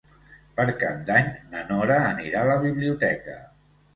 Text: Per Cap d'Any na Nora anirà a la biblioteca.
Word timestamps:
Per 0.59 0.63
Cap 0.83 1.03
d'Any 1.09 1.27
na 1.51 1.61
Nora 1.67 1.99
anirà 2.05 2.41
a 2.45 2.49
la 2.53 2.57
biblioteca. 2.65 3.37